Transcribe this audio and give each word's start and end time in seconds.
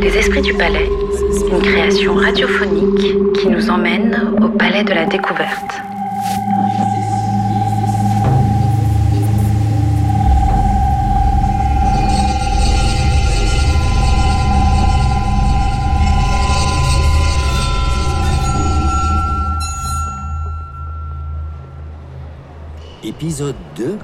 Les 0.00 0.16
Esprits 0.16 0.42
du 0.42 0.54
Palais, 0.54 0.88
une 1.50 1.60
création 1.60 2.14
radiophonique 2.14 3.32
qui 3.34 3.48
nous 3.48 3.68
emmène 3.68 4.34
au 4.40 4.48
Palais 4.48 4.84
de 4.84 4.92
la 4.92 5.06
Découverte. 5.06 5.80
Épisode 23.02 23.56
2 23.76 23.98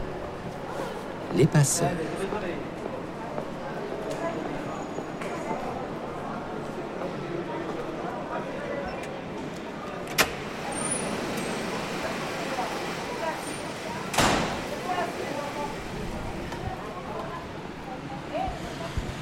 Les 1.36 1.46
passeurs. 1.46 1.90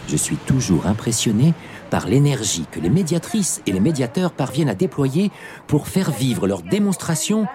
Je 0.09 0.17
suis 0.19 0.37
toujours 0.37 0.87
impressionné 0.87 1.55
par 1.89 2.07
l'énergie 2.07 2.67
que 2.71 2.79
les 2.79 2.91
médiatrices 2.91 3.63
et 3.67 3.73
les 3.73 3.81
médiateurs 3.81 4.33
parviennent 4.33 4.69
à 4.69 4.75
déployer 4.75 5.31
pour 5.67 5.89
faire 5.89 6.11
vivre 6.11 6.47
leurs 6.47 6.63
démonstrations 6.63 7.47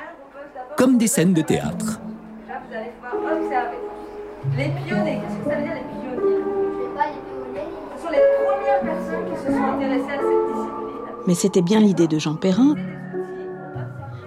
comme 0.75 0.97
des 0.97 1.05
scènes 1.05 1.35
de 1.35 1.44
théâtre. 1.44 1.99
Les 4.55 4.69
pionniers, 4.85 5.19
qu'est-ce 5.21 5.37
que 5.37 5.49
ça 5.49 5.55
veut 5.55 5.63
dire 5.63 5.73
les 5.73 5.81
pionniers? 5.81 6.43
Ce 7.95 8.03
sont 8.03 8.11
les 8.11 8.22
premières 8.45 8.81
personnes 8.81 9.25
qui 9.31 9.39
se 9.39 9.52
sont 9.52 9.63
intéressées 9.63 10.11
à 10.11 10.17
cette 10.17 10.45
discipline. 10.47 10.88
Mais 11.27 11.33
c'était 11.33 11.61
bien 11.61 11.80
l'idée 11.80 12.08
de 12.08 12.19
Jean 12.19 12.35
Perrin, 12.35 12.75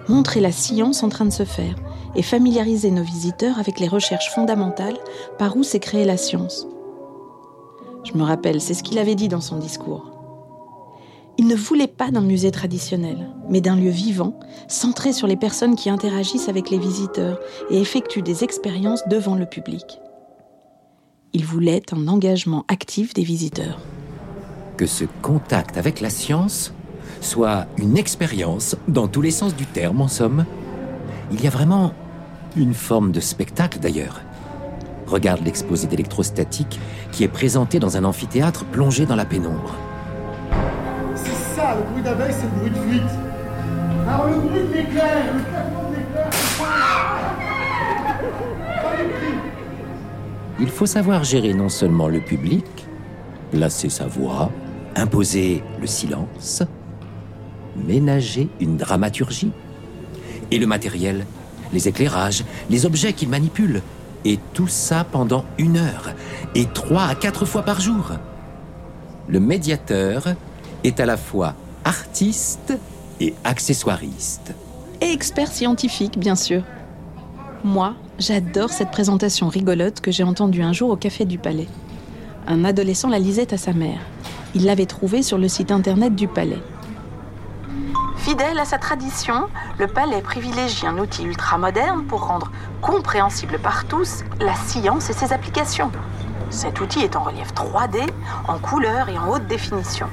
montrer 0.07 0.41
la 0.41 0.51
science 0.51 1.03
en 1.03 1.09
train 1.09 1.25
de 1.25 1.31
se 1.31 1.45
faire 1.45 1.75
et 2.15 2.21
familiariser 2.21 2.91
nos 2.91 3.03
visiteurs 3.03 3.59
avec 3.59 3.79
les 3.79 3.87
recherches 3.87 4.29
fondamentales 4.31 4.97
par 5.37 5.55
où 5.55 5.63
s'est 5.63 5.79
créée 5.79 6.05
la 6.05 6.17
science. 6.17 6.67
Je 8.03 8.17
me 8.17 8.23
rappelle, 8.23 8.59
c'est 8.59 8.73
ce 8.73 8.83
qu'il 8.83 8.99
avait 8.99 9.15
dit 9.15 9.29
dans 9.29 9.41
son 9.41 9.57
discours. 9.57 10.11
Il 11.37 11.47
ne 11.47 11.55
voulait 11.55 11.87
pas 11.87 12.11
d'un 12.11 12.21
musée 12.21 12.51
traditionnel, 12.51 13.29
mais 13.49 13.61
d'un 13.61 13.75
lieu 13.75 13.89
vivant, 13.89 14.37
centré 14.67 15.13
sur 15.13 15.27
les 15.27 15.37
personnes 15.37 15.75
qui 15.75 15.89
interagissent 15.89 16.49
avec 16.49 16.69
les 16.69 16.77
visiteurs 16.77 17.39
et 17.69 17.79
effectuent 17.79 18.21
des 18.21 18.43
expériences 18.43 19.07
devant 19.07 19.35
le 19.35 19.45
public. 19.45 20.00
Il 21.33 21.45
voulait 21.45 21.81
un 21.93 22.09
engagement 22.09 22.65
actif 22.67 23.13
des 23.13 23.23
visiteurs. 23.23 23.79
Que 24.75 24.85
ce 24.85 25.05
contact 25.21 25.77
avec 25.77 26.01
la 26.01 26.09
science 26.09 26.73
soit 27.21 27.67
une 27.77 27.97
expérience 27.97 28.75
dans 28.89 29.07
tous 29.07 29.21
les 29.21 29.31
sens 29.31 29.55
du 29.55 29.65
terme, 29.65 30.01
en 30.01 30.09
somme. 30.09 30.45
Il 31.31 31.41
y 31.41 31.47
a 31.47 31.49
vraiment 31.49 31.93
une 32.57 32.73
forme 32.73 33.13
de 33.13 33.21
spectacle 33.21 33.79
d'ailleurs. 33.79 34.19
Regarde 35.07 35.45
l'exposé 35.45 35.87
d'électrostatique 35.87 36.81
qui 37.13 37.23
est 37.23 37.29
présenté 37.29 37.79
dans 37.79 37.95
un 37.95 38.03
amphithéâtre 38.03 38.65
plongé 38.65 39.05
dans 39.05 39.15
la 39.15 39.25
pénombre. 39.25 39.75
C'est 41.15 41.55
ça, 41.55 41.75
le 41.75 41.91
bruit 41.91 42.03
d'abeille, 42.03 42.33
c'est 42.33 42.43
le 42.43 42.59
bruit 42.59 42.71
de 42.71 42.91
fuite. 42.91 43.11
Alors 44.05 44.27
le 44.27 44.35
bruit 44.35 44.67
de 44.67 44.73
l'éclair, 44.73 45.33
le 45.33 45.39
claquement 45.49 45.89
de 45.91 45.95
l'éclair, 45.95 46.29
c'est 46.31 46.57
ça. 46.57 46.65
Pas 48.83 48.97
les 48.97 49.09
cris. 49.09 49.37
Il 50.61 50.69
faut 50.69 50.85
savoir 50.85 51.23
gérer 51.23 51.55
non 51.55 51.69
seulement 51.69 52.07
le 52.07 52.19
public, 52.19 52.65
placer 53.49 53.89
sa 53.89 54.05
voix, 54.05 54.51
imposer 54.95 55.63
le 55.79 55.87
silence, 55.87 56.61
ménager 57.75 58.47
une 58.59 58.77
dramaturgie. 58.77 59.51
Et 60.51 60.59
le 60.59 60.67
matériel, 60.67 61.25
les 61.73 61.87
éclairages, 61.87 62.43
les 62.69 62.85
objets 62.85 63.13
qu'il 63.13 63.29
manipule. 63.29 63.81
Et 64.23 64.37
tout 64.53 64.67
ça 64.67 65.03
pendant 65.03 65.45
une 65.57 65.77
heure, 65.77 66.13
et 66.53 66.67
trois 66.67 67.05
à 67.05 67.15
quatre 67.15 67.45
fois 67.45 67.63
par 67.63 67.81
jour. 67.81 68.11
Le 69.27 69.39
médiateur 69.39 70.35
est 70.83 70.99
à 70.99 71.07
la 71.07 71.17
fois 71.17 71.55
artiste 71.85 72.77
et 73.19 73.33
accessoiriste. 73.43 74.53
Et 75.01 75.11
expert 75.11 75.51
scientifique, 75.51 76.19
bien 76.19 76.35
sûr. 76.35 76.61
Moi, 77.63 77.93
j'adore 78.17 78.71
cette 78.71 78.89
présentation 78.89 79.47
rigolote 79.47 80.01
que 80.01 80.09
j'ai 80.09 80.23
entendue 80.23 80.63
un 80.63 80.73
jour 80.73 80.89
au 80.89 80.95
Café 80.95 81.25
du 81.25 81.37
Palais. 81.37 81.67
Un 82.47 82.65
adolescent 82.65 83.07
la 83.07 83.19
lisait 83.19 83.53
à 83.53 83.57
sa 83.57 83.71
mère. 83.71 83.99
Il 84.55 84.65
l'avait 84.65 84.87
trouvée 84.87 85.21
sur 85.21 85.37
le 85.37 85.47
site 85.47 85.71
internet 85.71 86.15
du 86.15 86.27
Palais. 86.27 86.61
Fidèle 88.17 88.57
à 88.57 88.65
sa 88.65 88.79
tradition, 88.79 89.47
le 89.77 89.85
palais 89.85 90.21
privilégie 90.21 90.87
un 90.87 90.97
outil 90.97 91.23
ultramoderne 91.23 92.05
pour 92.05 92.25
rendre 92.25 92.51
compréhensible 92.81 93.59
par 93.59 93.85
tous 93.85 94.23
la 94.39 94.55
science 94.55 95.11
et 95.11 95.13
ses 95.13 95.31
applications. 95.31 95.91
Cet 96.49 96.81
outil 96.81 97.01
est 97.01 97.15
en 97.15 97.23
relief 97.23 97.53
3D, 97.53 98.09
en 98.47 98.57
couleur 98.57 99.07
et 99.09 99.19
en 99.19 99.29
haute 99.29 99.45
définition. 99.45 100.07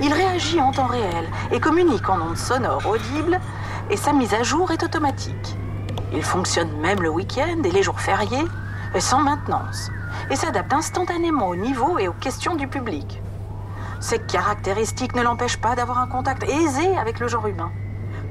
Il 0.00 0.12
réagit 0.12 0.60
en 0.60 0.70
temps 0.70 0.86
réel 0.86 1.28
et 1.50 1.58
communique 1.58 2.08
en 2.08 2.20
ondes 2.20 2.36
sonores 2.36 2.86
audibles 2.86 3.40
et 3.90 3.96
sa 3.96 4.12
mise 4.12 4.32
à 4.32 4.44
jour 4.44 4.70
est 4.70 4.84
automatique. 4.84 5.56
Il 6.12 6.22
fonctionne 6.22 6.70
même 6.80 7.02
le 7.02 7.10
week-end 7.10 7.62
et 7.64 7.70
les 7.70 7.82
jours 7.82 8.00
fériés 8.00 8.44
sans 8.98 9.20
maintenance 9.20 9.90
et 10.30 10.36
s'adapte 10.36 10.72
instantanément 10.72 11.48
au 11.48 11.56
niveau 11.56 11.98
et 11.98 12.08
aux 12.08 12.14
questions 12.14 12.56
du 12.56 12.66
public. 12.66 13.20
Ces 14.00 14.18
caractéristiques 14.18 15.14
ne 15.14 15.22
l'empêchent 15.22 15.60
pas 15.60 15.74
d'avoir 15.74 15.98
un 15.98 16.06
contact 16.06 16.44
aisé 16.44 16.96
avec 16.96 17.20
le 17.20 17.28
genre 17.28 17.46
humain. 17.46 17.70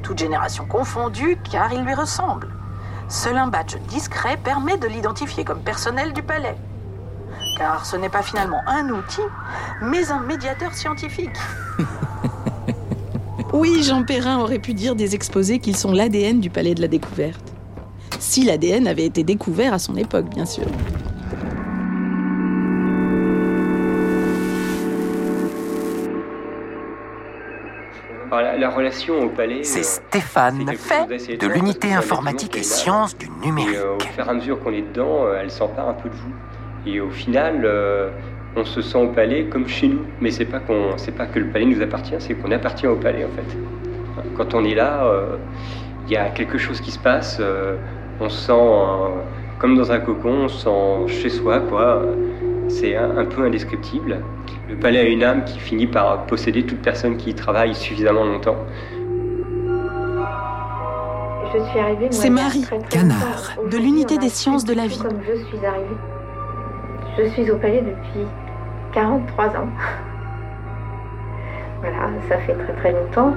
Toute 0.01 0.17
génération 0.17 0.66
confondue, 0.66 1.37
car 1.49 1.73
il 1.73 1.83
lui 1.83 1.93
ressemble. 1.93 2.47
Seul 3.09 3.37
un 3.37 3.47
badge 3.47 3.77
discret 3.87 4.37
permet 4.43 4.77
de 4.77 4.87
l'identifier 4.87 5.43
comme 5.43 5.61
personnel 5.61 6.13
du 6.13 6.23
palais. 6.23 6.55
Car 7.57 7.85
ce 7.85 7.95
n'est 7.95 8.09
pas 8.09 8.21
finalement 8.21 8.61
un 8.67 8.89
outil, 8.89 9.21
mais 9.81 10.11
un 10.11 10.19
médiateur 10.19 10.73
scientifique. 10.73 11.37
oui, 13.53 13.83
Jean 13.83 14.03
Perrin 14.03 14.39
aurait 14.39 14.59
pu 14.59 14.73
dire 14.73 14.95
des 14.95 15.16
exposés 15.16 15.59
qu'ils 15.59 15.77
sont 15.77 15.91
l'ADN 15.91 16.39
du 16.39 16.49
palais 16.49 16.75
de 16.75 16.81
la 16.81 16.87
découverte. 16.87 17.47
Si 18.19 18.44
l'ADN 18.44 18.88
avait 18.88 19.05
été 19.05 19.23
découvert 19.23 19.73
à 19.73 19.79
son 19.79 19.95
époque, 19.95 20.25
bien 20.33 20.45
sûr. 20.45 20.66
Alors, 28.29 28.41
la, 28.41 28.57
la 28.57 28.69
relation 28.69 29.23
au 29.23 29.29
palais. 29.29 29.63
C'est 29.63 29.79
euh, 29.79 29.83
Stéphane, 29.83 30.66
fait 30.75 31.38
de 31.38 31.47
l'unité 31.47 31.94
informatique 31.94 32.57
et 32.57 32.63
sciences 32.63 33.17
du 33.17 33.25
Et, 33.25 33.29
euh, 33.29 33.31
au 33.31 33.45
numérique. 33.45 33.78
fur 34.16 34.25
et 34.25 34.29
à 34.29 34.34
mesure 34.34 34.59
qu'on 34.59 34.73
est 34.73 34.81
dedans, 34.81 35.25
euh, 35.25 35.39
elle 35.41 35.49
s'empare 35.51 35.88
un 35.88 35.94
peu 35.94 36.09
de 36.09 36.16
vous. 36.16 36.34
Et 36.85 36.99
au 36.99 37.09
final, 37.09 37.61
euh, 37.63 38.09
on 38.57 38.66
se 38.66 38.81
sent 38.81 38.97
au 38.97 39.07
palais 39.07 39.45
comme 39.45 39.67
chez 39.67 39.88
nous. 39.88 40.01
Mais 40.19 40.31
c'est 40.31 40.45
pas 40.45 40.59
qu'on, 40.59 40.97
c'est 40.97 41.13
pas 41.16 41.25
que 41.25 41.39
le 41.39 41.47
palais 41.47 41.66
nous 41.66 41.81
appartient, 41.81 42.16
c'est 42.19 42.34
qu'on 42.34 42.51
appartient 42.51 42.88
au 42.88 42.97
palais 42.97 43.23
en 43.23 43.29
fait. 43.29 43.57
Quand 44.35 44.53
on 44.53 44.66
est 44.66 44.75
là, 44.75 45.05
euh, 45.05 45.38
il 46.07 46.13
y 46.13 46.17
a 46.17 46.29
quelque 46.29 46.57
chose 46.57 46.81
qui 46.81 46.91
se 46.91 46.99
passe. 46.99 47.39
On 48.19 48.29
se 48.29 48.47
sent 48.47 48.51
euh, 48.51 49.09
comme 49.59 49.78
dans 49.78 49.91
un 49.91 50.00
cocon, 50.00 50.45
on 50.45 50.47
se 50.47 50.63
sent 50.63 51.22
chez 51.22 51.29
soi 51.29 51.59
quoi. 51.59 52.01
C'est 52.69 52.95
un, 52.95 53.17
un 53.17 53.25
peu 53.25 53.44
indescriptible. 53.44 54.22
Le 54.69 54.75
palais 54.75 55.00
a 55.00 55.03
une 55.03 55.23
âme 55.23 55.45
qui 55.45 55.59
finit 55.59 55.88
par 55.88 56.25
posséder 56.25 56.63
toute 56.63 56.81
personne 56.81 57.16
qui 57.17 57.29
y 57.29 57.33
travaille 57.33 57.73
suffisamment 57.73 58.25
longtemps. 58.25 58.57
Je 61.53 61.63
suis 61.69 61.79
arrivée. 61.79 62.01
moi, 62.01 62.11
C'est 62.11 62.29
Marie 62.29 62.61
très, 62.61 62.79
très 62.79 63.00
Canard, 63.00 63.55
de 63.72 63.78
l'unité 63.78 64.17
des 64.17 64.29
sciences 64.29 64.66
de 64.66 64.73
la 64.73 64.88
vie. 64.88 64.99
Comme 64.99 65.22
je 65.22 65.44
suis 65.45 65.66
arrivée. 65.66 65.95
Je 67.17 67.29
suis 67.29 67.49
au 67.49 67.58
palais 67.58 67.81
depuis 67.81 68.25
43 68.93 69.46
ans. 69.47 69.69
Voilà, 71.82 72.09
ça 72.28 72.38
fait 72.40 72.53
très 72.53 72.74
très 72.74 72.91
longtemps. 72.91 73.34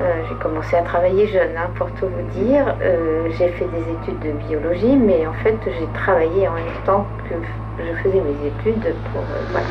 Euh, 0.00 0.22
j'ai 0.28 0.34
commencé 0.36 0.76
à 0.76 0.82
travailler 0.82 1.26
jeune, 1.26 1.56
hein, 1.56 1.68
pour 1.74 1.90
tout 1.92 2.06
vous 2.06 2.42
dire. 2.42 2.74
Euh, 2.82 3.28
j'ai 3.38 3.48
fait 3.48 3.66
des 3.66 3.82
études 3.92 4.18
de 4.20 4.32
biologie, 4.46 4.96
mais 4.96 5.26
en 5.26 5.32
fait, 5.44 5.56
j'ai 5.66 5.86
travaillé 5.94 6.48
en 6.48 6.54
même 6.54 6.64
temps 6.86 7.06
que 7.28 7.34
je 7.78 7.92
faisais 8.02 8.20
mes 8.20 8.48
études 8.48 8.94
pour, 9.12 9.20
euh, 9.20 9.42
voilà, 9.50 9.66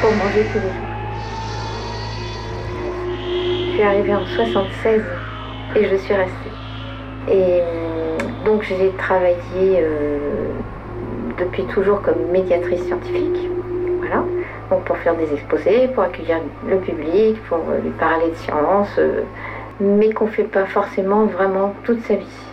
pour 0.00 0.12
manger 0.12 0.44
tous 0.52 0.58
les 0.58 0.62
jours. 0.62 0.90
Je 3.66 3.72
suis 3.74 3.82
arrivée 3.82 4.14
en 4.14 4.26
76 4.26 5.02
et 5.76 5.84
je 5.84 5.96
suis 5.96 6.14
restée. 6.14 6.34
Et 7.30 7.62
donc 8.44 8.62
j'ai 8.62 8.90
travaillé 8.98 9.84
depuis 11.38 11.64
toujours 11.66 12.02
comme 12.02 12.30
médiatrice 12.32 12.82
scientifique. 12.84 13.49
Pour 14.84 14.96
faire 14.98 15.16
des 15.16 15.32
exposés, 15.34 15.88
pour 15.88 16.04
accueillir 16.04 16.38
le 16.68 16.76
public, 16.78 17.42
pour 17.48 17.58
euh, 17.58 17.80
lui 17.82 17.90
parler 17.90 18.30
de 18.30 18.36
science, 18.36 18.88
euh, 18.98 19.22
mais 19.80 20.12
qu'on 20.12 20.26
ne 20.26 20.30
fait 20.30 20.44
pas 20.44 20.66
forcément 20.66 21.24
vraiment 21.24 21.74
toute 21.84 22.00
sa 22.04 22.14
vie. 22.14 22.44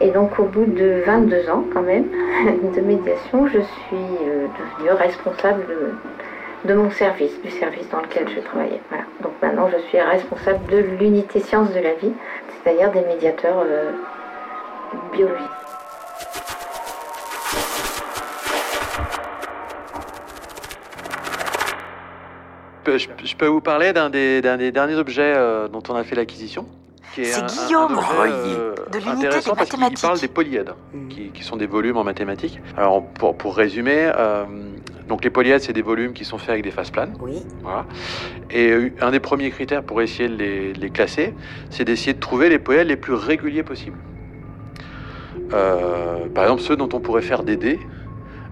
Et 0.00 0.10
donc 0.10 0.38
au 0.40 0.44
bout 0.44 0.64
de 0.64 1.02
22 1.06 1.48
ans 1.50 1.64
quand 1.72 1.82
même 1.82 2.06
de 2.76 2.80
médiation, 2.80 3.46
je 3.46 3.60
suis 3.60 3.96
euh, 4.26 4.46
devenue 4.58 4.90
responsable 4.90 5.64
de, 6.64 6.74
mon 6.74 6.90
service, 6.90 7.40
du 7.42 7.50
service 7.52 7.88
dans 7.90 8.00
lequel 8.00 8.28
je 8.28 8.40
travaillais. 8.40 8.80
Voilà. 8.88 9.04
Donc 9.22 9.32
maintenant 9.40 9.68
je 9.70 9.78
suis 9.88 10.00
responsable 10.00 10.66
de 10.66 10.78
l'unité 10.98 11.38
sciences 11.38 11.72
de 11.72 11.80
la 11.80 11.94
vie, 11.94 12.12
c'est-à-dire 12.48 12.90
des 12.90 13.02
médiateurs 13.02 13.64
biologiques. 15.12 15.53
Je 22.86 23.36
peux, 23.36 23.46
vous 23.46 23.60
parler 23.60 23.92
d'un 23.92 24.10
des, 24.10 24.42
derniers 24.42 24.94
objets 24.96 25.32
euh, 25.36 25.68
dont 25.68 25.82
on 25.88 25.94
a 25.94 26.04
fait 26.04 26.14
l'acquisition 26.14 26.66
c'est 27.14 27.46
Guillaume 27.46 27.96
Royer 27.96 28.32
euh, 28.34 28.74
de 28.92 28.98
l'unité 28.98 29.28
des 29.28 29.52
mathématiques. 29.54 29.98
Il 29.98 30.02
parle 30.02 30.18
des 30.18 30.26
polyèdres, 30.26 30.76
qui, 31.08 31.44
sont 31.44 31.56
des 31.56 31.66
volumes 31.66 31.96
en 31.96 32.02
mathématiques. 32.02 32.60
Alors, 32.76 33.06
pour, 33.06 33.36
pour 33.36 33.56
résumer, 33.56 34.10
euh, 34.16 34.44
donc 35.06 35.22
les 35.22 35.30
polyèdres, 35.30 35.62
c'est 35.64 35.72
des 35.72 35.82
volumes 35.82 36.12
qui 36.12 36.24
sont 36.24 36.38
faits 36.38 36.50
avec 36.50 36.64
des 36.64 36.72
faces 36.72 36.90
planes. 36.90 37.14
Oui. 37.20 37.44
Voilà. 37.62 37.86
Et 38.50 38.92
un 39.00 39.12
des 39.12 39.20
premiers 39.20 39.52
critères 39.52 39.84
pour 39.84 40.02
essayer 40.02 40.28
de 40.28 40.34
les, 40.34 40.72
les 40.72 40.90
classer, 40.90 41.34
c'est 41.70 41.84
d'essayer 41.84 42.14
de 42.14 42.20
trouver 42.20 42.48
les 42.48 42.58
polyèdres 42.58 42.88
les 42.88 42.96
plus 42.96 43.14
réguliers 43.14 43.62
possibles. 43.62 43.98
par 45.50 46.42
exemple, 46.42 46.62
ceux 46.62 46.74
dont 46.74 46.88
on 46.92 46.98
pourrait 46.98 47.22
faire 47.22 47.44
des 47.44 47.56
dés, 47.56 47.78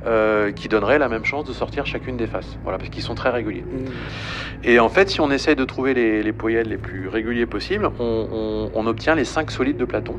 euh, 0.07 0.51
qui 0.53 0.69
donnerait 0.69 0.99
la 0.99 1.09
même 1.09 1.25
chance 1.25 1.45
de 1.45 1.53
sortir 1.53 1.87
chacune 1.87 2.17
des 2.17 2.27
faces. 2.27 2.59
Voilà, 2.63 2.79
parce 2.79 2.91
qu'ils 2.91 3.03
sont 3.03 3.15
très 3.15 3.31
réguliers. 3.31 3.63
Mm. 3.63 4.65
Et 4.65 4.79
en 4.81 4.89
fait, 4.89 5.09
si 5.09 5.21
on 5.21 5.31
essaye 5.31 5.57
de 5.57 5.65
trouver 5.65 5.95
les, 5.95 6.23
les 6.23 6.33
les 6.65 6.77
plus 6.77 7.09
réguliers 7.09 7.47
possibles, 7.47 7.91
on, 7.99 8.87
obtient 8.87 9.15
les 9.15 9.25
cinq 9.25 9.51
solides 9.51 9.77
de 9.77 9.85
Platon. 9.85 10.17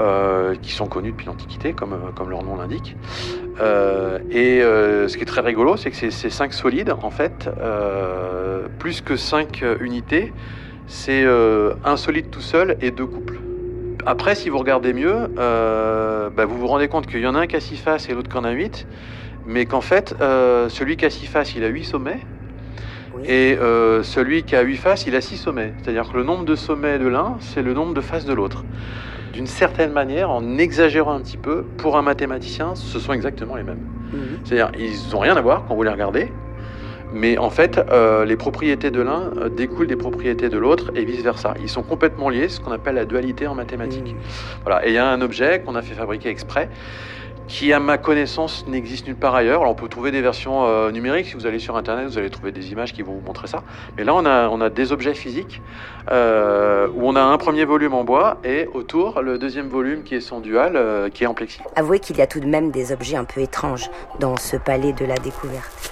Euh, 0.00 0.54
qui 0.62 0.72
sont 0.72 0.86
connus 0.86 1.10
depuis 1.10 1.26
l'Antiquité, 1.26 1.74
comme, 1.74 1.94
comme 2.16 2.30
leur 2.30 2.42
nom 2.42 2.56
l'indique. 2.56 2.96
Euh, 3.60 4.20
et 4.30 4.60
ce 4.62 5.14
qui 5.14 5.22
est 5.22 5.26
très 5.26 5.42
rigolo, 5.42 5.76
c'est 5.76 5.90
que 5.90 5.96
ces, 5.96 6.10
ces, 6.10 6.30
cinq 6.30 6.54
solides, 6.54 6.94
en 7.02 7.10
fait, 7.10 7.50
plus 8.78 9.02
que 9.02 9.16
cinq 9.16 9.62
unités, 9.80 10.32
c'est 10.86 11.26
un 11.84 11.96
solide 11.96 12.30
tout 12.30 12.40
seul 12.40 12.78
et 12.80 12.90
deux 12.90 13.06
couples. 13.06 13.38
Après, 14.04 14.34
si 14.34 14.48
vous 14.48 14.58
regardez 14.58 14.92
mieux, 14.92 15.30
euh, 15.38 16.28
bah, 16.30 16.44
vous 16.44 16.58
vous 16.58 16.66
rendez 16.66 16.88
compte 16.88 17.06
qu'il 17.06 17.20
y 17.20 17.26
en 17.26 17.34
a 17.34 17.40
un 17.40 17.46
qui 17.46 17.56
a 17.56 17.60
6 17.60 17.76
faces 17.76 18.08
et 18.08 18.14
l'autre 18.14 18.28
qui 18.28 18.36
en 18.36 18.44
a 18.44 18.50
8, 18.50 18.86
mais 19.46 19.66
qu'en 19.66 19.80
fait, 19.80 20.14
euh, 20.20 20.68
celui 20.68 20.96
qui 20.96 21.04
a 21.04 21.10
6 21.10 21.26
faces, 21.26 21.54
il 21.54 21.62
a 21.64 21.68
8 21.68 21.84
sommets, 21.84 22.20
et 23.24 23.56
euh, 23.60 24.02
celui 24.02 24.42
qui 24.42 24.56
a 24.56 24.62
8 24.62 24.76
faces, 24.76 25.06
il 25.06 25.14
a 25.14 25.20
6 25.20 25.36
sommets. 25.36 25.72
C'est-à-dire 25.82 26.10
que 26.10 26.16
le 26.16 26.24
nombre 26.24 26.44
de 26.44 26.56
sommets 26.56 26.98
de 26.98 27.06
l'un, 27.06 27.36
c'est 27.38 27.62
le 27.62 27.74
nombre 27.74 27.94
de 27.94 28.00
faces 28.00 28.24
de 28.24 28.32
l'autre. 28.32 28.64
D'une 29.32 29.46
certaine 29.46 29.92
manière, 29.92 30.30
en 30.30 30.58
exagérant 30.58 31.14
un 31.14 31.20
petit 31.20 31.36
peu, 31.36 31.62
pour 31.76 31.96
un 31.96 32.02
mathématicien, 32.02 32.74
ce 32.74 32.98
sont 32.98 33.12
exactement 33.12 33.54
les 33.54 33.62
mêmes. 33.62 33.86
Mhm. 34.12 34.20
C'est-à-dire, 34.44 34.72
ils 34.78 35.12
n'ont 35.12 35.20
rien 35.20 35.36
à 35.36 35.40
voir 35.40 35.64
quand 35.66 35.74
vous 35.76 35.82
les 35.84 35.90
regardez, 35.90 36.32
mais 37.12 37.38
en 37.38 37.50
fait, 37.50 37.78
euh, 37.78 38.24
les 38.24 38.36
propriétés 38.36 38.90
de 38.90 39.00
l'un 39.00 39.30
euh, 39.36 39.48
découlent 39.48 39.86
des 39.86 39.96
propriétés 39.96 40.48
de 40.48 40.58
l'autre 40.58 40.90
et 40.94 41.04
vice-versa. 41.04 41.54
Ils 41.60 41.68
sont 41.68 41.82
complètement 41.82 42.28
liés, 42.28 42.48
ce 42.48 42.60
qu'on 42.60 42.72
appelle 42.72 42.94
la 42.94 43.04
dualité 43.04 43.46
en 43.46 43.54
mathématiques. 43.54 44.14
Mmh. 44.14 44.62
Voilà. 44.64 44.86
Et 44.86 44.90
il 44.90 44.94
y 44.94 44.98
a 44.98 45.08
un 45.08 45.20
objet 45.20 45.62
qu'on 45.64 45.74
a 45.74 45.82
fait 45.82 45.94
fabriquer 45.94 46.28
exprès 46.28 46.68
qui, 47.48 47.72
à 47.72 47.80
ma 47.80 47.98
connaissance, 47.98 48.64
n'existe 48.66 49.06
nulle 49.06 49.16
part 49.16 49.34
ailleurs. 49.34 49.60
Alors, 49.60 49.72
on 49.72 49.74
peut 49.74 49.88
trouver 49.88 50.10
des 50.10 50.22
versions 50.22 50.64
euh, 50.64 50.90
numériques. 50.90 51.26
Si 51.26 51.34
vous 51.34 51.46
allez 51.46 51.58
sur 51.58 51.76
Internet, 51.76 52.06
vous 52.06 52.16
allez 52.16 52.30
trouver 52.30 52.52
des 52.52 52.72
images 52.72 52.94
qui 52.94 53.02
vont 53.02 53.12
vous 53.12 53.26
montrer 53.26 53.46
ça. 53.46 53.62
Mais 53.96 54.04
là, 54.04 54.14
on 54.14 54.24
a, 54.24 54.48
on 54.48 54.60
a 54.60 54.70
des 54.70 54.92
objets 54.92 55.14
physiques 55.14 55.60
où 56.08 57.08
on 57.08 57.14
a 57.14 57.22
un 57.22 57.38
premier 57.38 57.64
volume 57.64 57.94
en 57.94 58.04
bois 58.04 58.38
et 58.42 58.68
autour, 58.72 59.22
le 59.22 59.38
deuxième 59.38 59.68
volume 59.68 60.02
qui 60.02 60.14
est 60.14 60.20
son 60.20 60.40
dual, 60.40 61.10
qui 61.12 61.24
est 61.24 61.26
en 61.26 61.34
plexi. 61.34 61.60
Avouez 61.76 62.00
qu'il 62.00 62.16
y 62.16 62.22
a 62.22 62.26
tout 62.26 62.40
de 62.40 62.46
même 62.46 62.70
des 62.70 62.90
objets 62.90 63.16
un 63.16 63.24
peu 63.24 63.40
étranges 63.40 63.88
dans 64.18 64.36
ce 64.36 64.56
palais 64.56 64.92
de 64.92 65.04
la 65.04 65.14
découverte. 65.14 65.91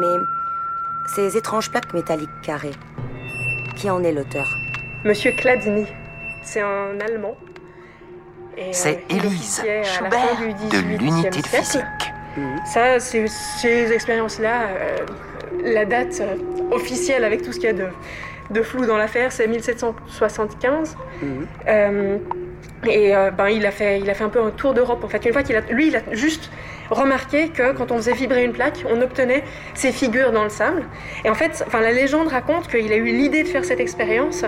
Mais 0.00 0.24
ces 1.14 1.36
étranges 1.36 1.70
plaques 1.70 1.92
métalliques 1.92 2.30
carrées, 2.42 2.74
qui 3.76 3.90
en 3.90 4.02
est 4.02 4.12
l'auteur 4.12 4.48
Monsieur 5.04 5.32
Kladny, 5.32 5.86
c'est 6.42 6.60
un 6.60 6.98
Allemand. 7.00 7.36
C'est 8.72 8.96
euh, 8.96 9.16
Élise 9.16 9.62
Schubert 9.84 10.38
de 10.70 10.98
l'unité 10.98 11.40
de 11.40 11.46
physique. 11.46 11.82
Mhm. 12.36 12.60
Ça, 12.66 13.00
ces, 13.00 13.92
expériences-là, 13.92 14.68
euh, 14.68 14.96
la 15.62 15.84
date 15.84 16.20
euh, 16.20 16.36
officielle 16.70 17.24
avec 17.24 17.42
tout 17.42 17.52
ce 17.52 17.58
qu'il 17.58 17.66
y 17.66 17.72
a 17.72 17.72
de, 17.72 17.88
de 18.50 18.62
flou 18.62 18.86
dans 18.86 18.96
l'affaire, 18.96 19.32
c'est 19.32 19.46
1775. 19.46 20.96
Et 22.88 23.14
euh, 23.14 23.30
ben, 23.30 23.48
il, 23.48 23.66
a 23.66 23.70
fait, 23.70 24.00
il 24.00 24.08
a 24.08 24.14
fait 24.14 24.24
un 24.24 24.28
peu 24.28 24.42
un 24.42 24.50
tour 24.50 24.74
d'Europe 24.74 25.04
en 25.04 25.08
fait. 25.08 25.24
Une 25.24 25.32
fois 25.32 25.42
qu'il 25.42 25.56
a, 25.56 25.60
lui, 25.60 25.88
il 25.88 25.96
a 25.96 26.00
juste 26.12 26.50
remarqué 26.90 27.48
que 27.48 27.72
quand 27.72 27.92
on 27.92 27.96
faisait 27.96 28.12
vibrer 28.12 28.44
une 28.44 28.52
plaque, 28.52 28.84
on 28.88 29.00
obtenait 29.00 29.44
ces 29.74 29.92
figures 29.92 30.32
dans 30.32 30.44
le 30.44 30.50
sable. 30.50 30.84
Et 31.24 31.30
en 31.30 31.34
fait, 31.34 31.64
enfin, 31.66 31.80
la 31.80 31.92
légende 31.92 32.28
raconte 32.28 32.68
qu'il 32.68 32.92
a 32.92 32.96
eu 32.96 33.04
l'idée 33.04 33.42
de 33.42 33.48
faire 33.48 33.64
cette 33.64 33.80
expérience 33.80 34.44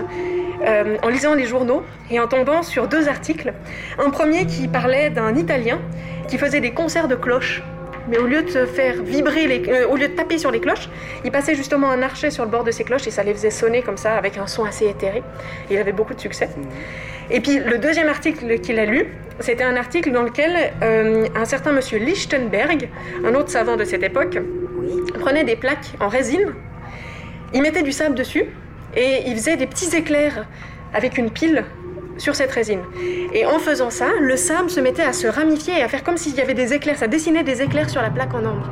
euh, 0.65 0.97
en 1.01 1.09
lisant 1.09 1.33
les 1.33 1.45
journaux 1.45 1.83
et 2.11 2.19
en 2.19 2.27
tombant 2.27 2.63
sur 2.63 2.87
deux 2.87 3.07
articles. 3.07 3.53
Un 3.97 4.09
premier 4.09 4.45
qui 4.45 4.67
parlait 4.67 5.09
d'un 5.09 5.35
Italien 5.35 5.79
qui 6.27 6.37
faisait 6.37 6.61
des 6.61 6.71
concerts 6.71 7.07
de 7.07 7.15
cloches 7.15 7.63
mais 8.07 8.17
au 8.17 8.25
lieu 8.25 8.43
de 8.43 8.65
faire 8.65 9.01
vibrer 9.01 9.47
les, 9.47 9.69
euh, 9.69 9.87
au 9.87 9.95
lieu 9.95 10.07
de 10.07 10.13
taper 10.13 10.37
sur 10.37 10.51
les 10.51 10.59
cloches, 10.59 10.89
il 11.23 11.31
passait 11.31 11.55
justement 11.55 11.89
un 11.89 12.01
archet 12.01 12.31
sur 12.31 12.43
le 12.43 12.49
bord 12.49 12.63
de 12.63 12.71
ces 12.71 12.83
cloches 12.83 13.07
et 13.07 13.11
ça 13.11 13.23
les 13.23 13.33
faisait 13.33 13.49
sonner 13.49 13.81
comme 13.81 13.97
ça 13.97 14.15
avec 14.15 14.37
un 14.37 14.47
son 14.47 14.65
assez 14.65 14.85
éthéré. 14.87 15.23
il 15.69 15.77
avait 15.77 15.93
beaucoup 15.93 16.13
de 16.13 16.19
succès. 16.19 16.49
Et 17.29 17.39
puis 17.39 17.59
le 17.59 17.77
deuxième 17.77 18.09
article 18.09 18.59
qu'il 18.59 18.79
a 18.79 18.85
lu, 18.85 19.05
c'était 19.39 19.63
un 19.63 19.75
article 19.75 20.11
dans 20.11 20.23
lequel 20.23 20.73
euh, 20.81 21.25
un 21.35 21.45
certain 21.45 21.71
monsieur 21.71 21.97
Lichtenberg, 21.99 22.89
un 23.25 23.33
autre 23.33 23.49
savant 23.49 23.75
de 23.75 23.83
cette 23.83 24.03
époque, 24.03 24.37
prenait 25.19 25.43
des 25.43 25.55
plaques 25.55 25.93
en 25.99 26.07
résine, 26.07 26.53
il 27.53 27.61
mettait 27.61 27.83
du 27.83 27.91
sable 27.91 28.15
dessus 28.15 28.45
et 28.95 29.23
il 29.27 29.35
faisait 29.35 29.57
des 29.57 29.67
petits 29.67 29.95
éclairs 29.95 30.45
avec 30.93 31.17
une 31.17 31.31
pile 31.31 31.65
sur 32.17 32.35
cette 32.35 32.51
résine. 32.51 32.81
Et 33.33 33.45
en 33.45 33.59
faisant 33.59 33.89
ça, 33.89 34.09
le 34.19 34.37
sable 34.37 34.69
se 34.69 34.79
mettait 34.79 35.03
à 35.03 35.13
se 35.13 35.27
ramifier 35.27 35.79
et 35.79 35.81
à 35.81 35.87
faire 35.87 36.03
comme 36.03 36.17
s'il 36.17 36.35
y 36.35 36.41
avait 36.41 36.53
des 36.53 36.73
éclairs, 36.73 36.97
ça 36.97 37.07
dessinait 37.07 37.43
des 37.43 37.61
éclairs 37.61 37.89
sur 37.89 38.01
la 38.01 38.09
plaque 38.09 38.33
en 38.33 38.45
ambre. 38.45 38.69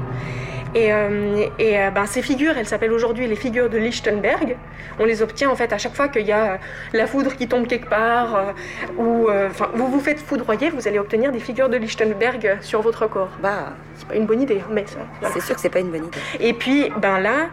Et, 0.73 0.93
euh, 0.93 1.47
et 1.59 1.79
euh, 1.79 1.91
ben, 1.91 2.05
ces 2.05 2.21
figures, 2.21 2.57
elles 2.57 2.65
s'appellent 2.65 2.93
aujourd'hui 2.93 3.27
les 3.27 3.35
figures 3.35 3.69
de 3.69 3.77
Lichtenberg. 3.77 4.55
On 4.99 5.05
les 5.05 5.21
obtient 5.21 5.49
en 5.49 5.55
fait 5.55 5.73
à 5.73 5.77
chaque 5.77 5.95
fois 5.95 6.07
qu'il 6.07 6.25
y 6.25 6.31
a 6.31 6.59
la 6.93 7.07
foudre 7.07 7.35
qui 7.35 7.47
tombe 7.47 7.67
quelque 7.67 7.89
part, 7.89 8.35
euh, 8.35 8.51
ou 8.97 9.29
enfin 9.29 9.69
vous 9.73 9.87
vous 9.87 9.99
faites 9.99 10.19
foudroyer, 10.19 10.69
vous 10.69 10.87
allez 10.87 10.99
obtenir 10.99 11.31
des 11.31 11.39
figures 11.39 11.69
de 11.69 11.77
Lichtenberg 11.77 12.57
sur 12.61 12.81
votre 12.81 13.07
corps. 13.07 13.31
Bah, 13.41 13.73
c'est 13.95 14.07
pas 14.07 14.15
une 14.15 14.25
bonne 14.25 14.41
idée, 14.41 14.61
mais 14.69 14.85
ça. 14.87 14.99
C'est 15.33 15.41
sûr 15.41 15.55
que 15.55 15.61
c'est 15.61 15.69
pas 15.69 15.79
une 15.79 15.91
bonne 15.91 16.05
idée. 16.05 16.19
Et 16.39 16.53
puis, 16.53 16.89
ben 16.97 17.19
là, 17.19 17.49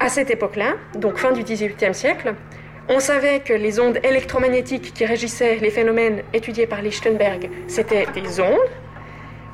à 0.00 0.08
cette 0.08 0.30
époque-là, 0.30 0.74
donc 0.94 1.16
fin 1.16 1.32
du 1.32 1.42
XVIIIe 1.42 1.94
siècle, 1.94 2.34
on 2.88 3.00
savait 3.00 3.40
que 3.40 3.52
les 3.52 3.80
ondes 3.80 3.98
électromagnétiques 4.04 4.92
qui 4.94 5.04
régissaient 5.04 5.56
les 5.56 5.70
phénomènes 5.70 6.22
étudiés 6.32 6.66
par 6.66 6.82
Lichtenberg, 6.82 7.50
c'était 7.66 8.06
des 8.14 8.40
ondes. 8.40 8.58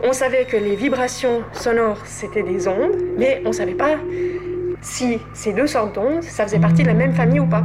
On 0.04 0.12
savait 0.12 0.46
que 0.46 0.56
les 0.56 0.74
vibrations 0.74 1.44
sonores, 1.52 2.04
c'était 2.06 2.42
des 2.42 2.66
ondes, 2.66 2.96
mais 3.16 3.40
on 3.44 3.48
ne 3.48 3.54
savait 3.54 3.74
pas 3.74 3.98
si 4.80 5.20
ces 5.32 5.52
deux 5.52 5.68
sortes 5.68 5.94
d'ondes, 5.94 6.24
ça 6.24 6.42
faisait 6.42 6.58
partie 6.58 6.82
de 6.82 6.88
la 6.88 6.94
même 6.94 7.14
famille 7.14 7.38
ou 7.38 7.46
pas. 7.46 7.62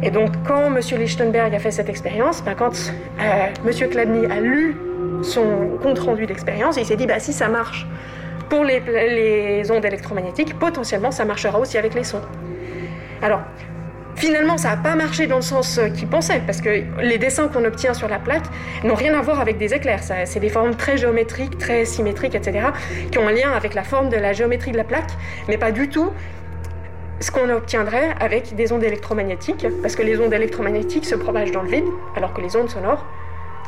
Et 0.00 0.12
donc, 0.12 0.30
quand 0.46 0.66
M. 0.66 0.78
Lichtenberg 0.96 1.52
a 1.52 1.58
fait 1.58 1.72
cette 1.72 1.88
expérience, 1.88 2.44
ben, 2.44 2.54
quand 2.54 2.92
euh, 3.20 3.46
M. 3.66 4.30
A 4.30 4.40
lu 4.40 4.76
son 5.22 5.76
compte-rendu 5.82 6.26
d'expérience, 6.26 6.76
il 6.76 6.86
s'est 6.86 6.96
dit, 6.96 7.06
bah, 7.06 7.18
si 7.18 7.32
ça 7.32 7.48
marche 7.48 7.88
pour 8.48 8.62
les, 8.62 8.78
les 8.78 9.70
ondes 9.72 9.84
électromagnétiques, 9.84 10.56
potentiellement 10.60 11.10
ça 11.10 11.24
marchera 11.24 11.58
aussi 11.58 11.76
avec 11.76 11.92
les 11.94 12.04
sons. 12.04 12.22
Alors, 13.20 13.40
Finalement, 14.18 14.58
ça 14.58 14.70
n'a 14.70 14.76
pas 14.76 14.96
marché 14.96 15.28
dans 15.28 15.36
le 15.36 15.42
sens 15.42 15.78
euh, 15.78 15.90
qu'il 15.90 16.08
pensait, 16.08 16.42
parce 16.44 16.60
que 16.60 16.82
les 17.00 17.18
dessins 17.18 17.46
qu'on 17.46 17.64
obtient 17.64 17.94
sur 17.94 18.08
la 18.08 18.18
plaque 18.18 18.46
n'ont 18.82 18.96
rien 18.96 19.16
à 19.16 19.22
voir 19.22 19.38
avec 19.38 19.58
des 19.58 19.74
éclairs. 19.74 20.00
C'est 20.02 20.40
des 20.40 20.48
formes 20.48 20.74
très 20.74 20.96
géométriques, 20.96 21.56
très 21.56 21.84
symétriques, 21.84 22.34
etc., 22.34 22.66
qui 23.12 23.18
ont 23.18 23.28
un 23.28 23.32
lien 23.32 23.52
avec 23.52 23.74
la 23.74 23.84
forme 23.84 24.08
de 24.08 24.16
la 24.16 24.32
géométrie 24.32 24.72
de 24.72 24.76
la 24.76 24.82
plaque, 24.82 25.10
mais 25.46 25.56
pas 25.56 25.70
du 25.70 25.88
tout 25.88 26.10
ce 27.20 27.30
qu'on 27.30 27.48
obtiendrait 27.48 28.14
avec 28.18 28.56
des 28.56 28.72
ondes 28.72 28.82
électromagnétiques, 28.82 29.66
parce 29.82 29.94
que 29.94 30.02
les 30.02 30.18
ondes 30.18 30.32
électromagnétiques 30.32 31.04
se 31.04 31.14
propagent 31.14 31.52
dans 31.52 31.62
le 31.62 31.70
vide, 31.70 31.86
alors 32.16 32.32
que 32.32 32.40
les 32.40 32.56
ondes 32.56 32.70
sonores, 32.70 33.04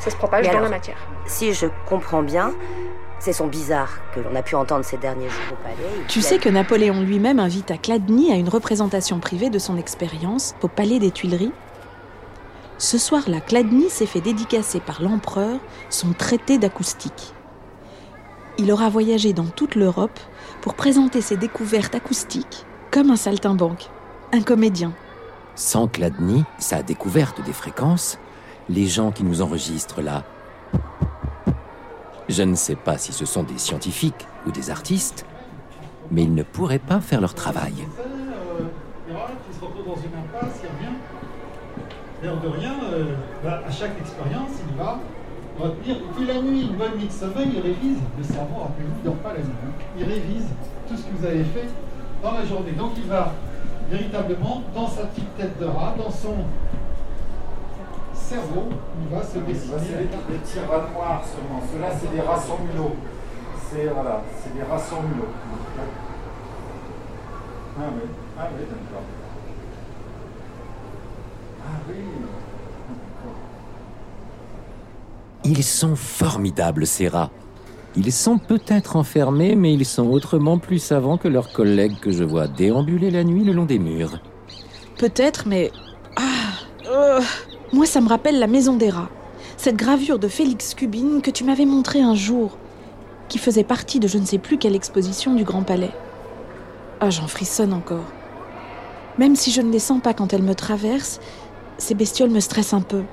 ça 0.01 0.11
se 0.11 0.17
propage 0.17 0.51
dans 0.51 0.61
la 0.61 0.69
matière. 0.69 0.97
Si 1.27 1.55
je 1.55 1.67
comprends 1.87 2.23
bien, 2.23 2.53
ces 3.21 3.35
sons 3.35 3.47
bizarres 3.47 4.01
que 4.15 4.21
l'on 4.21 4.35
a 4.35 4.43
pu 4.43 4.57
entendre 4.57 4.85
ces 4.85 4.97
derniers 4.97 5.29
jours 5.29 5.53
au 5.53 5.63
palais. 5.63 6.05
Tu 6.09 6.23
sais 6.23 6.39
que 6.39 6.49
Napoléon 6.49 7.03
lui-même 7.03 7.39
invite 7.39 7.71
à 7.71 7.77
Cladni 7.77 8.33
à 8.33 8.37
une 8.37 8.49
représentation 8.49 9.21
privée 9.21 9.51
de 9.51 9.59
son 9.59 9.77
expérience 9.77 10.55
au 10.63 10.69
palais 10.69 10.99
des 10.99 11.11
Tuileries 11.11 11.53
Ce 12.79 12.99
soir-là, 12.99 13.41
Cladni 13.41 13.91
s'est 13.91 14.07
fait 14.07 14.23
dédicacer 14.23 14.81
par 14.81 15.03
l'empereur 15.03 15.61
son 15.91 16.13
traité 16.13 16.59
d'acoustique. 16.59 17.35
il 18.59 18.73
aura 18.73 18.89
voyagé 18.89 19.33
dans 19.33 19.47
toute 19.47 19.75
l'Europe 19.75 20.19
pour 20.63 20.75
présenter 20.75 21.21
ses 21.21 21.37
découvertes 21.37 21.95
acoustiques 21.95 22.65
comme 22.91 23.11
un 23.11 23.17
saltimbanque, 23.17 23.89
un 24.33 24.43
comédien. 24.43 24.93
Sans 25.55 25.89
Chladni, 25.89 26.45
sa 26.59 26.83
découverte 26.83 27.43
des 27.45 27.53
fréquences, 27.53 28.19
les 28.69 28.87
gens 28.87 29.13
qui 29.13 29.25
nous 29.25 29.43
enregistrent 29.43 30.01
là, 30.01 30.25
je 32.31 32.43
ne 32.43 32.55
sais 32.55 32.77
pas 32.77 32.99
si 32.99 33.13
ce 33.13 33.25
sont 33.25 33.43
des 33.43 33.59
scientifiques 33.59 34.27
ou 34.47 34.53
des 34.53 34.71
artistes, 34.71 35.25
mais 36.11 36.23
ils 36.23 36.35
ne 36.35 36.43
pourraient 36.43 36.79
pas 36.79 37.01
faire 37.01 37.21
leur 37.21 37.35
travail. 37.35 37.75
L'air 42.23 42.37
de 42.37 42.49
rien, 42.49 42.75
euh, 42.93 43.15
bah, 43.43 43.63
à 43.67 43.71
chaque 43.71 43.99
expérience, 43.99 44.51
il 44.69 44.77
va 44.77 44.99
retenir. 45.59 45.97
Et 46.21 46.25
la 46.27 46.43
nuit, 46.43 46.63
une 46.71 46.77
bonne 46.77 46.97
nuit 46.99 47.07
de 47.07 47.13
sommeil, 47.13 47.49
il 47.55 47.61
révise. 47.61 47.97
Le 48.19 48.25
cerveau, 48.25 48.61
rappelez-vous, 48.61 48.93
il 48.97 48.99
ne 49.01 49.05
dort 49.05 49.23
pas 49.23 49.33
la 49.33 49.39
nuit. 49.39 49.49
hein. 49.65 49.73
Il 49.99 50.05
révise 50.05 50.45
tout 50.87 50.97
ce 50.97 51.03
que 51.05 51.17
vous 51.17 51.25
avez 51.25 51.45
fait 51.45 51.69
dans 52.23 52.33
la 52.33 52.45
journée. 52.45 52.73
Donc 52.73 52.93
il 52.99 53.07
va 53.09 53.33
véritablement, 53.91 54.63
dans 54.75 54.87
sa 54.89 55.05
petite 55.05 55.35
tête 55.39 55.59
de 55.59 55.65
rat, 55.65 55.95
dans 55.97 56.11
son 56.11 56.35
cerveau, 58.31 58.69
il 59.03 59.09
va 59.13 59.23
se 59.25 59.29
c'est 59.33 60.61
les, 60.61 60.67
rats 60.67 60.89
noirs 60.95 61.25
seulement. 61.27 61.61
Ceux-là, 61.73 61.89
c'est 62.01 62.15
des 62.15 62.21
rats 62.21 62.41
sans 62.41 62.59
mulot. 62.61 62.95
C'est 63.69 63.87
voilà, 63.89 64.23
c'est 64.41 64.55
des 64.55 64.63
rats 64.63 64.79
sans 64.79 65.03
mulot. 65.03 65.29
Ah 67.77 67.83
oui, 67.93 68.09
ah 68.39 68.49
oui, 68.53 68.65
d'accord. 68.71 69.03
Ah 71.67 71.79
oui. 71.89 71.95
Ils 75.45 75.65
sont 75.65 75.97
formidables, 75.97 76.87
ces 76.87 77.09
rats. 77.09 77.31
Ils 77.97 78.13
sont 78.13 78.39
peut-être 78.39 78.95
enfermés, 78.95 79.57
mais 79.57 79.75
ils 79.75 79.85
sont 79.85 80.09
autrement 80.09 80.59
plus 80.59 80.79
savants 80.79 81.17
que 81.17 81.27
leurs 81.27 81.53
collègues 81.53 81.99
que 81.99 82.13
je 82.13 82.23
vois 82.23 82.47
déambuler 82.47 83.11
la 83.11 83.25
nuit 83.25 83.43
le 83.43 83.53
long 83.53 83.65
des 83.65 83.81
murs. 83.81 84.21
Peut-être, 84.99 85.49
mais... 85.49 85.73
Ah 86.17 86.23
euh, 86.87 87.21
Moi, 87.73 87.87
ça 87.87 88.01
me 88.01 88.09
rappelle 88.09 88.41
la 88.41 88.49
maison 88.49 88.75
des 88.75 88.91
rats. 88.91 89.11
Cette 89.57 89.77
gravure 89.77 90.19
de 90.19 90.27
Félix 90.27 90.75
Cubine 90.75 91.23
que 91.23 91.31
tu 91.31 91.45
m'avais 91.45 91.67
montrée 91.67 92.01
un 92.01 92.17
jour, 92.17 92.57
qui 93.29 93.39
faisait 93.39 93.63
partie 93.63 94.01
de 94.01 94.09
je 94.09 94.19
ne 94.19 94.25
sais 94.25 94.39
plus 94.39 94.59
quelle 94.59 94.75
exposition 94.75 95.35
du 95.35 95.45
Grand 95.45 95.63
Palais. 95.63 95.93
Ah, 96.99 97.11
j'en 97.11 97.29
frissonne 97.29 97.73
encore. 97.73 98.07
Même 99.19 99.37
si 99.37 99.53
je 99.53 99.63
ne 99.63 99.71
les 99.71 99.79
sens 99.79 100.03
pas 100.03 100.15
quand 100.15 100.33
elles 100.33 100.43
me 100.43 100.57
traversent, 100.57 101.21
ces 101.79 101.95
bestioles 101.95 102.31
me 102.31 102.41
stressent 102.41 102.75
un 102.75 102.81
peu. 102.81 103.05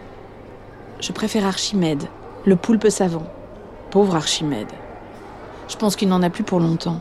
Je 1.01 1.11
préfère 1.11 1.45
Archimède, 1.45 2.05
le 2.43 2.55
poulpe 2.55 2.89
savant. 2.89 3.27
Pauvre 3.91 4.15
Archimède. 4.15 4.71
Je 5.67 5.75
pense 5.75 5.95
qu'il 5.95 6.09
n'en 6.09 6.23
a 6.23 6.31
plus 6.31 6.43
pour 6.43 6.59
longtemps. 6.59 6.99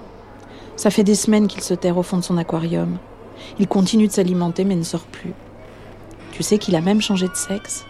Ça 0.76 0.90
fait 0.90 1.04
des 1.04 1.14
semaines 1.14 1.48
qu'il 1.48 1.62
se 1.62 1.72
terre 1.72 1.96
au 1.96 2.02
fond 2.02 2.18
de 2.18 2.22
son 2.22 2.36
aquarium. 2.36 2.98
Il 3.58 3.66
continue 3.66 4.08
de 4.08 4.12
s'alimenter 4.12 4.64
mais 4.64 4.76
ne 4.76 4.82
sort 4.82 5.06
plus. 5.06 5.32
Tu 6.36 6.42
sais 6.42 6.58
qu'il 6.58 6.76
a 6.76 6.82
même 6.82 7.00
changé 7.00 7.28
de 7.28 7.34
sexe 7.34 7.86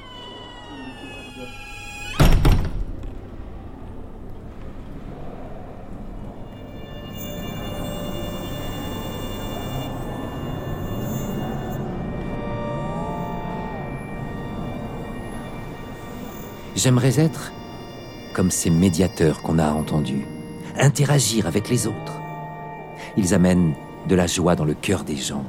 J'aimerais 16.76 17.18
être 17.18 17.52
comme 18.32 18.52
ces 18.52 18.70
médiateurs 18.70 19.42
qu'on 19.42 19.58
a 19.58 19.72
entendus, 19.72 20.24
interagir 20.78 21.48
avec 21.48 21.68
les 21.68 21.88
autres. 21.88 22.20
Ils 23.16 23.34
amènent 23.34 23.74
de 24.08 24.14
la 24.14 24.28
joie 24.28 24.54
dans 24.54 24.64
le 24.64 24.74
cœur 24.74 25.02
des 25.02 25.16
gens, 25.16 25.42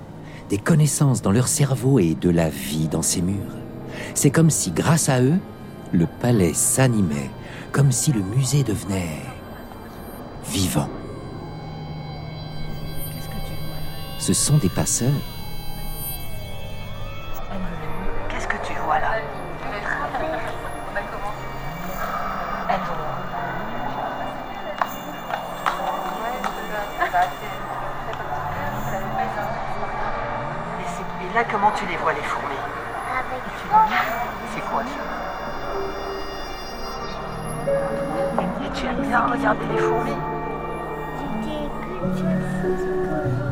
des 0.50 0.58
connaissances 0.58 1.22
dans 1.22 1.32
leur 1.32 1.48
cerveau 1.48 2.00
et 2.00 2.16
de 2.16 2.30
la 2.30 2.50
vie 2.50 2.88
dans 2.88 3.02
ces 3.02 3.22
murs. 3.22 3.56
C'est 4.14 4.32
comme 4.32 4.50
si, 4.50 4.72
grâce 4.72 5.10
à 5.10 5.22
eux, 5.22 5.40
le 5.92 6.08
palais 6.20 6.54
s'animait, 6.54 7.30
comme 7.72 7.92
si 7.92 8.12
le 8.12 8.22
musée 8.22 8.64
devenait 8.64 9.22
vivant. 10.50 10.90
Ce 14.20 14.34
sont 14.34 14.58
des 14.58 14.70
passeurs. 14.70 15.37
Là, 31.38 31.44
comment 31.52 31.72
tu 31.72 31.86
les 31.86 31.98
vois, 31.98 32.14
les 32.14 32.22
fourmis 32.24 32.56
C'est 34.54 34.62
quoi 34.62 34.82
ça 34.82 34.90
Et 38.42 38.70
tu 38.74 38.86
aimes 38.88 39.08
bien 39.08 39.20
regarder 39.28 39.66
les 39.72 39.78
fourmis 39.78 40.18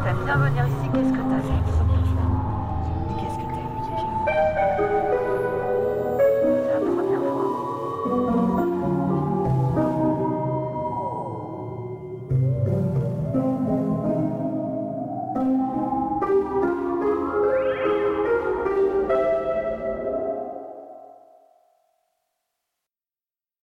T'aimes 0.04 0.26
bien 0.26 0.38
venir 0.38 0.66
ici, 0.66 0.90
qu'est-ce 0.94 1.12
que 1.12 1.18
t'as 1.18 1.85